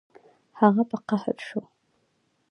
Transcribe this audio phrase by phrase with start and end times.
[0.59, 1.61] هغه په قهر شو